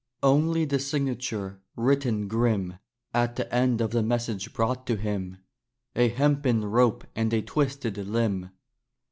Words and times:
Only 0.23 0.65
the 0.65 0.79
signature, 0.79 1.61
written 1.75 2.27
grim 2.27 2.79
At 3.13 3.35
the 3.35 3.53
end 3.53 3.81
of 3.81 3.91
the 3.91 4.01
message 4.01 4.51
brought 4.51 4.87
to 4.87 4.95
him 4.95 5.37
A 5.95 6.07
hempen 6.09 6.65
rope 6.65 7.03
and 7.15 7.31
a 7.33 7.43
twisted 7.43 7.99
limb. 7.99 8.49